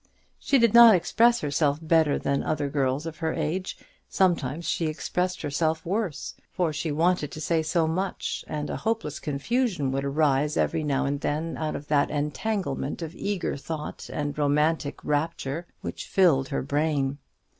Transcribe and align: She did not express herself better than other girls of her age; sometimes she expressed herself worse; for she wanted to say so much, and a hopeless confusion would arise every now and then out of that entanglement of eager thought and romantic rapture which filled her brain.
She 0.39 0.57
did 0.57 0.73
not 0.73 0.95
express 0.95 1.41
herself 1.41 1.77
better 1.79 2.17
than 2.17 2.41
other 2.41 2.69
girls 2.69 3.05
of 3.05 3.17
her 3.17 3.33
age; 3.33 3.77
sometimes 4.09 4.67
she 4.67 4.87
expressed 4.87 5.43
herself 5.43 5.85
worse; 5.85 6.33
for 6.51 6.73
she 6.73 6.91
wanted 6.91 7.31
to 7.31 7.39
say 7.39 7.61
so 7.61 7.85
much, 7.85 8.43
and 8.47 8.71
a 8.71 8.77
hopeless 8.77 9.19
confusion 9.19 9.91
would 9.91 10.03
arise 10.03 10.57
every 10.57 10.83
now 10.83 11.05
and 11.05 11.21
then 11.21 11.55
out 11.55 11.75
of 11.75 11.87
that 11.89 12.09
entanglement 12.09 13.03
of 13.03 13.13
eager 13.13 13.55
thought 13.55 14.09
and 14.11 14.39
romantic 14.39 15.05
rapture 15.05 15.67
which 15.81 16.07
filled 16.07 16.47
her 16.47 16.63
brain. 16.63 17.19